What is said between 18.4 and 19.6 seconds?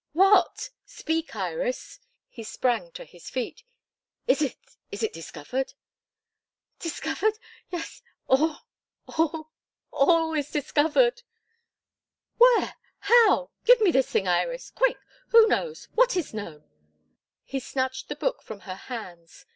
from her hands.